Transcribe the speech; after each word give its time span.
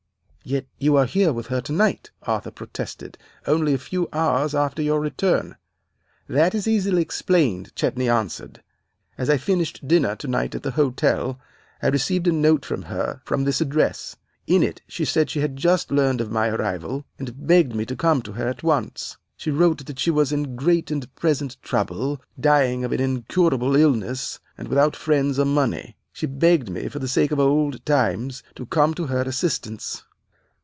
"'Yet 0.43 0.65
you 0.79 0.95
are 0.95 1.05
here 1.05 1.31
with 1.31 1.47
her 1.47 1.61
tonight,' 1.61 2.09
Arthur 2.23 2.49
protested, 2.49 3.15
'only 3.45 3.75
a 3.75 3.77
few 3.77 4.09
hours 4.11 4.55
after 4.55 4.81
your 4.81 4.99
return.' 4.99 5.55
"'That 6.27 6.55
is 6.55 6.67
easily 6.67 6.99
explained,' 7.03 7.75
Chetney 7.75 8.09
answered. 8.09 8.63
'As 9.19 9.29
I 9.29 9.37
finished 9.37 9.87
dinner 9.87 10.15
tonight 10.15 10.55
at 10.55 10.63
the 10.63 10.71
hotel, 10.71 11.39
I 11.83 11.89
received 11.89 12.25
a 12.27 12.31
note 12.31 12.65
from 12.65 12.81
her 12.81 13.21
from 13.23 13.43
this 13.43 13.61
address. 13.61 14.15
In 14.47 14.63
it 14.63 14.81
she 14.87 15.05
said 15.05 15.29
she 15.29 15.41
had 15.41 15.53
but 15.53 15.61
just 15.61 15.91
learned 15.91 16.21
of 16.21 16.31
my 16.31 16.47
arrival, 16.49 17.05
and 17.19 17.45
begged 17.45 17.75
me 17.75 17.85
to 17.85 17.95
come 17.95 18.23
to 18.23 18.31
her 18.31 18.47
at 18.47 18.63
once. 18.63 19.17
She 19.37 19.51
wrote 19.51 19.85
that 19.85 19.99
she 19.99 20.09
was 20.09 20.31
in 20.31 20.55
great 20.55 20.89
and 20.89 21.13
present 21.13 21.57
trouble, 21.61 22.19
dying 22.39 22.83
of 22.83 22.91
an 22.91 22.99
incurable 22.99 23.75
illness, 23.75 24.39
and 24.57 24.67
without 24.69 24.95
friends 24.95 25.37
or 25.37 25.45
money. 25.45 25.97
She 26.11 26.25
begged 26.25 26.67
me, 26.67 26.87
for 26.89 26.97
the 26.97 27.07
sake 27.07 27.29
of 27.29 27.39
old 27.39 27.85
times, 27.85 28.41
to 28.55 28.65
come 28.65 28.95
to 28.95 29.05
her 29.05 29.21
assistance. 29.21 30.03